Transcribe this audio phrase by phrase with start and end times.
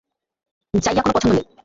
[0.73, 1.45] জাইয়া কোন পছন্দ নেই।